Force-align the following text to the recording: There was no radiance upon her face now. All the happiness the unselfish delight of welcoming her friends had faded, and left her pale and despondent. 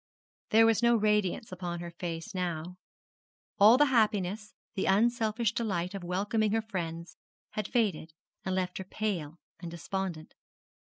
There 0.49 0.65
was 0.65 0.81
no 0.81 0.95
radiance 0.95 1.51
upon 1.51 1.79
her 1.79 1.91
face 1.91 2.33
now. 2.33 2.77
All 3.59 3.77
the 3.77 3.85
happiness 3.93 4.55
the 4.73 4.87
unselfish 4.87 5.51
delight 5.53 5.93
of 5.93 6.03
welcoming 6.03 6.53
her 6.53 6.61
friends 6.63 7.17
had 7.51 7.67
faded, 7.67 8.11
and 8.43 8.55
left 8.55 8.79
her 8.79 8.83
pale 8.83 9.37
and 9.59 9.69
despondent. 9.69 10.33